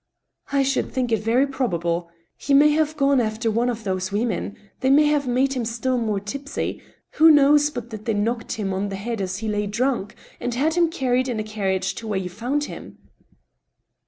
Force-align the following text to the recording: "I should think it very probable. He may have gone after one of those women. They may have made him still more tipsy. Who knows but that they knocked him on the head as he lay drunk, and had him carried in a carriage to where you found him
"I 0.51 0.63
should 0.63 0.91
think 0.91 1.11
it 1.11 1.19
very 1.21 1.45
probable. 1.45 2.09
He 2.35 2.55
may 2.55 2.69
have 2.71 2.97
gone 2.97 3.21
after 3.21 3.51
one 3.51 3.69
of 3.69 3.83
those 3.83 4.11
women. 4.11 4.57
They 4.79 4.89
may 4.89 5.05
have 5.05 5.27
made 5.27 5.53
him 5.53 5.63
still 5.63 5.99
more 5.99 6.19
tipsy. 6.19 6.81
Who 7.19 7.29
knows 7.29 7.69
but 7.69 7.91
that 7.91 8.05
they 8.05 8.15
knocked 8.15 8.53
him 8.53 8.73
on 8.73 8.89
the 8.89 8.95
head 8.95 9.21
as 9.21 9.37
he 9.37 9.47
lay 9.47 9.67
drunk, 9.67 10.15
and 10.39 10.55
had 10.55 10.73
him 10.73 10.89
carried 10.89 11.27
in 11.27 11.39
a 11.39 11.43
carriage 11.43 11.93
to 11.93 12.07
where 12.07 12.17
you 12.17 12.29
found 12.31 12.63
him 12.63 12.97